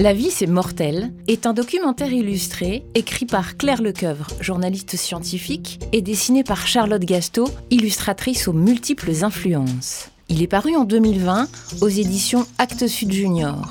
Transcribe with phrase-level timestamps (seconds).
[0.00, 6.02] La vie, c'est mortel est un documentaire illustré écrit par Claire Lecoeuvre, journaliste scientifique, et
[6.02, 10.08] dessiné par Charlotte Gasto, illustratrice aux multiples influences.
[10.28, 11.48] Il est paru en 2020
[11.80, 13.68] aux éditions Actes Sud Junior.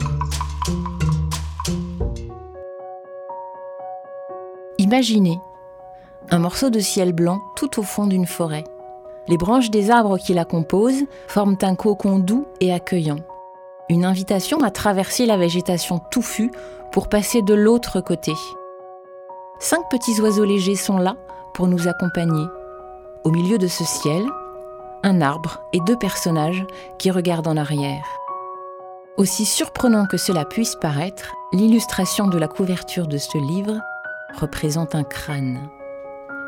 [4.80, 5.40] Imaginez
[6.30, 8.66] un morceau de ciel blanc tout au fond d'une forêt.
[9.28, 13.20] Les branches des arbres qui la composent forment un cocon doux et accueillant
[13.90, 16.52] une invitation à traverser la végétation touffue
[16.92, 18.34] pour passer de l'autre côté.
[19.60, 21.16] Cinq petits oiseaux légers sont là
[21.54, 22.46] pour nous accompagner.
[23.24, 24.26] Au milieu de ce ciel,
[25.04, 26.66] un arbre et deux personnages
[27.00, 28.06] qui regardent en arrière.
[29.18, 33.80] Aussi surprenant que cela puisse paraître, l'illustration de la couverture de ce livre
[34.40, 35.70] représente un crâne.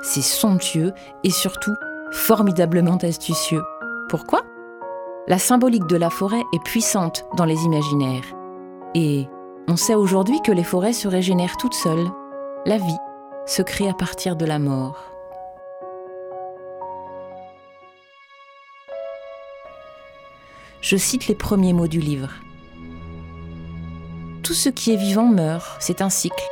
[0.03, 0.93] C'est somptueux
[1.23, 1.73] et surtout
[2.11, 3.63] formidablement astucieux.
[4.09, 4.41] Pourquoi?
[5.27, 8.25] La symbolique de la forêt est puissante dans les imaginaires.
[8.95, 9.27] Et
[9.67, 12.09] on sait aujourd'hui que les forêts se régénèrent toutes seules.
[12.65, 12.97] La vie
[13.45, 15.11] se crée à partir de la mort.
[20.81, 22.31] Je cite les premiers mots du livre.
[24.43, 26.43] Tout ce qui est vivant meurt, c'est un cycle.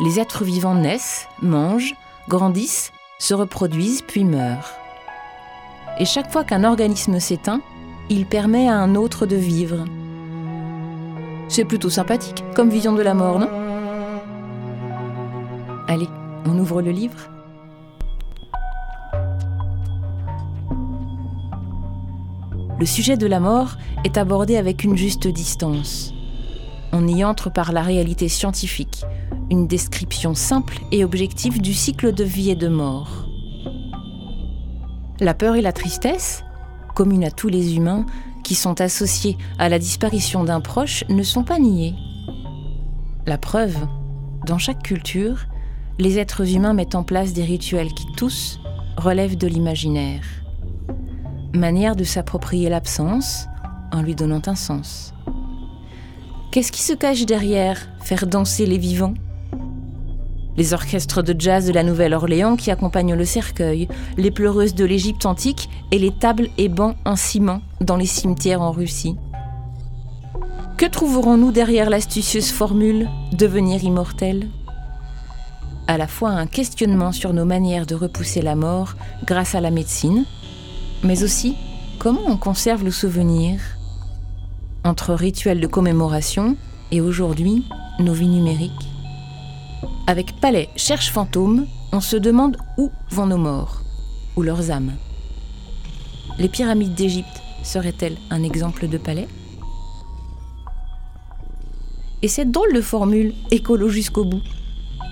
[0.00, 1.94] Les êtres vivants naissent, mangent,
[2.28, 4.70] grandissent, se reproduisent puis meurent.
[5.98, 7.60] Et chaque fois qu'un organisme s'éteint,
[8.10, 9.84] il permet à un autre de vivre.
[11.48, 13.48] C'est plutôt sympathique comme vision de la mort, non?
[15.86, 16.08] Allez,
[16.46, 17.28] on ouvre le livre
[22.80, 26.12] Le sujet de la mort est abordé avec une juste distance.
[26.92, 29.04] On y entre par la réalité scientifique,
[29.48, 33.28] une description simple et objective du cycle de vie et de mort.
[35.20, 36.42] La peur et la tristesse,
[36.94, 38.04] commune à tous les humains,
[38.42, 41.94] qui sont associés à la disparition d'un proche, ne sont pas niés.
[43.26, 43.76] La preuve,
[44.44, 45.46] dans chaque culture,
[45.98, 48.60] les êtres humains mettent en place des rituels qui tous
[48.96, 50.24] relèvent de l'imaginaire.
[51.54, 53.46] Manière de s'approprier l'absence
[53.92, 55.14] en lui donnant un sens.
[56.50, 59.14] Qu'est-ce qui se cache derrière faire danser les vivants?
[60.56, 65.26] Les orchestres de jazz de la Nouvelle-Orléans qui accompagnent le cercueil, les pleureuses de l'Égypte
[65.26, 69.16] antique et les tables et bancs en ciment dans les cimetières en Russie.
[70.76, 74.48] Que trouverons-nous derrière l'astucieuse formule devenir immortel
[75.86, 78.94] À la fois un questionnement sur nos manières de repousser la mort
[79.24, 80.24] grâce à la médecine,
[81.04, 81.56] mais aussi
[81.98, 83.60] comment on conserve le souvenir
[84.84, 86.56] entre rituels de commémoration
[86.90, 87.64] et aujourd'hui
[87.98, 88.93] nos vies numériques.
[90.06, 93.80] Avec Palais cherche fantôme, on se demande où vont nos morts,
[94.36, 94.92] ou leurs âmes.
[96.38, 99.28] Les pyramides d'Égypte seraient-elles un exemple de palais?
[102.20, 104.42] Et cette drôle de formule, écolo jusqu'au bout,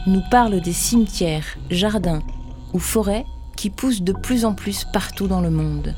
[0.07, 2.23] nous parle des cimetières, jardins
[2.75, 3.25] ou forêts
[3.57, 5.95] qui poussent de plus en plus partout dans le monde.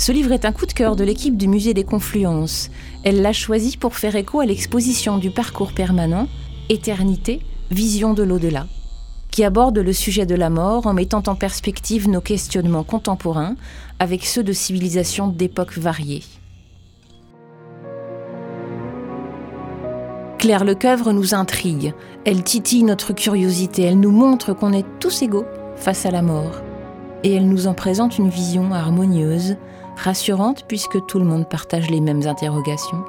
[0.00, 2.70] Ce livre est un coup de cœur de l'équipe du Musée des Confluences.
[3.04, 6.26] Elle l'a choisi pour faire écho à l'exposition du parcours permanent
[6.70, 7.40] Éternité,
[7.70, 8.66] vision de l'au-delà,
[9.30, 13.56] qui aborde le sujet de la mort en mettant en perspective nos questionnements contemporains
[13.98, 16.22] avec ceux de civilisations d'époques variées.
[20.38, 21.92] Claire Lecoeuvre nous intrigue,
[22.24, 25.44] elle titille notre curiosité, elle nous montre qu'on est tous égaux
[25.76, 26.62] face à la mort,
[27.22, 29.58] et elle nous en présente une vision harmonieuse,
[30.00, 33.04] rassurante puisque tout le monde partage les mêmes interrogations.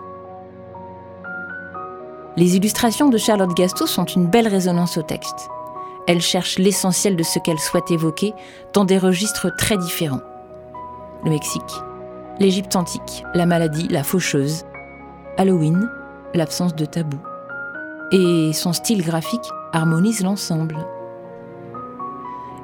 [2.38, 5.50] Les illustrations de Charlotte Gasto sont une belle résonance au texte.
[6.07, 8.34] Elle cherche l'essentiel de ce qu'elle souhaite évoquer
[8.74, 10.22] dans des registres très différents.
[11.24, 11.62] Le Mexique,
[12.40, 14.63] l'Égypte antique, la maladie, la faucheuse,
[15.38, 15.90] Halloween,
[16.34, 17.18] l'absence de tabou.
[18.12, 20.78] Et son style graphique harmonise l'ensemble.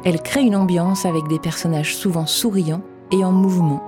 [0.04, 2.82] Elle crée une ambiance avec des personnages souvent souriants
[3.12, 3.82] et en mouvement,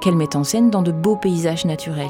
[0.00, 2.08] qu'elle met en scène dans de beaux paysages naturels.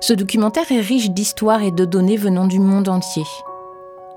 [0.00, 3.24] Ce documentaire est riche d'histoires et de données venant du monde entier.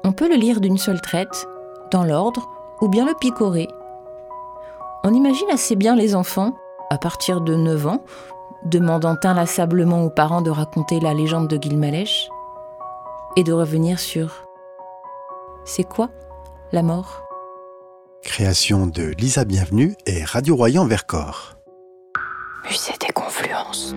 [0.04, 1.48] On peut le lire d'une seule traite,
[1.92, 2.50] dans l'ordre,
[2.82, 3.68] ou bien le picorer.
[5.04, 6.56] On imagine assez bien les enfants,
[6.90, 8.04] à partir de 9 ans,
[8.66, 12.30] demandant inlassablement aux parents de raconter la légende de Gilmalèche
[13.36, 14.44] et de revenir sur
[15.64, 16.10] C'est quoi
[16.72, 17.27] la mort?
[18.38, 21.57] Création de Lisa Bienvenue et Radio Royan Vercors.
[22.69, 23.95] Musée des Confluences.